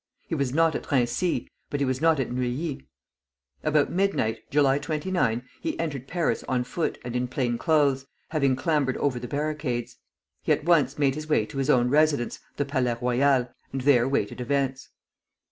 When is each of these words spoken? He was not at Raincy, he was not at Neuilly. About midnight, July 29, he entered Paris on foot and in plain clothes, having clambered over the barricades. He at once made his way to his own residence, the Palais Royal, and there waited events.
He 0.27 0.33
was 0.33 0.51
not 0.51 0.73
at 0.73 0.89
Raincy, 0.91 1.47
he 1.69 1.85
was 1.85 2.01
not 2.01 2.19
at 2.19 2.31
Neuilly. 2.31 2.87
About 3.61 3.91
midnight, 3.91 4.41
July 4.49 4.79
29, 4.79 5.43
he 5.61 5.79
entered 5.79 6.07
Paris 6.07 6.43
on 6.47 6.63
foot 6.63 6.97
and 7.05 7.15
in 7.15 7.27
plain 7.27 7.59
clothes, 7.59 8.07
having 8.29 8.55
clambered 8.55 8.97
over 8.97 9.19
the 9.19 9.27
barricades. 9.27 9.97
He 10.41 10.51
at 10.53 10.65
once 10.65 10.97
made 10.97 11.13
his 11.13 11.29
way 11.29 11.45
to 11.45 11.57
his 11.59 11.69
own 11.69 11.89
residence, 11.91 12.39
the 12.57 12.65
Palais 12.65 12.95
Royal, 12.99 13.49
and 13.71 13.81
there 13.81 14.09
waited 14.09 14.41
events. 14.41 14.89